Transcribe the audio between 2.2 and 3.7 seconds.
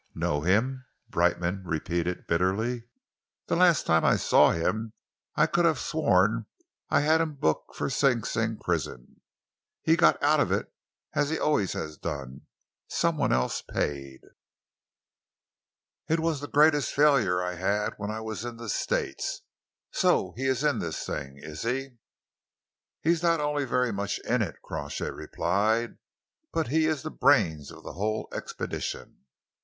bitterly. "The